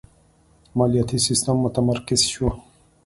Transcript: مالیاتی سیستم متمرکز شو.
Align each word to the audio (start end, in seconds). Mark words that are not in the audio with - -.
مالیاتی 0.75 1.17
سیستم 1.27 1.55
متمرکز 1.63 2.21
شو. 2.33 2.47